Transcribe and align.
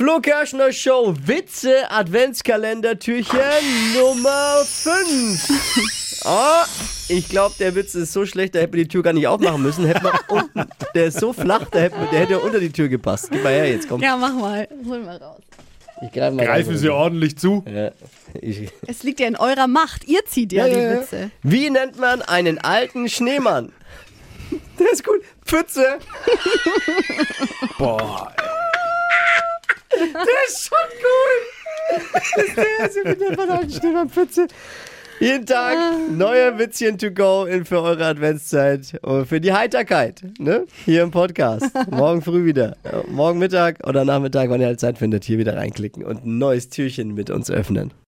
Flo 0.00 0.18
Kerschner 0.18 0.72
Show 0.72 1.14
Witze 1.26 1.90
Adventskalender 1.90 2.98
Türchen 2.98 3.38
Nummer 3.94 4.62
5. 4.64 6.22
Oh, 6.24 6.64
ich 7.10 7.28
glaube, 7.28 7.54
der 7.60 7.74
Witz 7.74 7.94
ist 7.94 8.14
so 8.14 8.24
schlecht, 8.24 8.54
da 8.54 8.60
hätte 8.60 8.70
man 8.70 8.78
die 8.78 8.88
Tür 8.88 9.02
gar 9.02 9.12
nicht 9.12 9.26
aufmachen 9.26 9.60
müssen. 9.60 9.84
Hätte 9.84 10.02
man 10.02 10.14
unten, 10.28 10.64
der 10.94 11.04
ist 11.04 11.20
so 11.20 11.34
flach, 11.34 11.68
der 11.68 11.82
hätte, 11.82 11.96
der 12.10 12.20
hätte 12.20 12.38
unter 12.38 12.60
die 12.60 12.72
Tür 12.72 12.88
gepasst. 12.88 13.28
Gib 13.30 13.44
mal 13.44 13.52
her 13.52 13.70
jetzt, 13.70 13.90
komm. 13.90 14.00
Ja, 14.00 14.16
mach 14.16 14.32
mal. 14.32 14.66
Hol 14.88 15.00
mal 15.00 15.18
raus. 15.18 15.42
Ich 16.00 16.12
greif 16.12 16.32
mal 16.32 16.46
Greifen 16.46 16.70
rein. 16.70 16.78
Sie 16.78 16.88
ordentlich 16.88 17.36
zu. 17.36 17.62
Ja, 17.70 17.90
ich, 18.40 18.70
Es 18.86 19.02
liegt 19.02 19.20
ja 19.20 19.26
in 19.26 19.36
eurer 19.36 19.66
Macht. 19.66 20.08
Ihr 20.08 20.24
zieht 20.24 20.54
ja, 20.54 20.66
Ja, 20.66 20.72
die 20.72 20.80
ja, 20.80 20.94
ja. 20.94 21.00
Witze. 21.02 21.30
Wie 21.42 21.68
nennt 21.68 21.98
man 21.98 22.22
einen 22.22 22.56
alten 22.56 23.10
Schneemann? 23.10 23.70
Der 24.78 24.92
ist 24.92 25.04
gut. 25.04 25.20
Pfütze. 25.44 25.98
Boah. 27.76 28.32
Der 30.50 30.56
ist 30.56 30.68
schon 30.68 30.78
gut. 30.98 32.56
Der 32.56 32.86
ist 32.86 32.96
wie 32.96 33.24
nennt 33.24 33.36
man 33.36 33.50
einen 33.50 33.70
Schneemann 33.70 34.08
Pfütze. 34.10 34.48
Jeden 35.20 35.46
Tag 35.46 35.76
neue 36.10 36.58
Witzchen 36.58 36.98
to 36.98 37.10
go 37.12 37.44
in 37.44 37.64
für 37.64 37.80
eure 37.80 38.06
Adventszeit 38.06 38.98
und 39.02 39.26
für 39.26 39.40
die 39.40 39.52
Heiterkeit, 39.52 40.22
ne? 40.38 40.66
Hier 40.86 41.02
im 41.02 41.10
Podcast. 41.10 41.66
Morgen 41.90 42.22
früh 42.22 42.44
wieder. 42.46 42.76
Morgen 43.06 43.38
Mittag 43.38 43.86
oder 43.86 44.04
Nachmittag, 44.04 44.50
wann 44.50 44.60
ihr 44.60 44.66
halt 44.66 44.80
Zeit 44.80 44.98
findet, 44.98 45.24
hier 45.24 45.38
wieder 45.38 45.56
reinklicken 45.56 46.04
und 46.04 46.24
ein 46.24 46.38
neues 46.38 46.68
Türchen 46.68 47.14
mit 47.14 47.30
uns 47.30 47.50
öffnen. 47.50 47.92